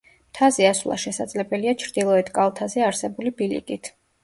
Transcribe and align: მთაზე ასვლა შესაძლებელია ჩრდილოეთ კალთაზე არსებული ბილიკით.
მთაზე 0.29 0.63
ასვლა 0.69 0.97
შესაძლებელია 1.03 1.75
ჩრდილოეთ 1.85 2.33
კალთაზე 2.41 2.87
არსებული 2.89 3.37
ბილიკით. 3.41 3.95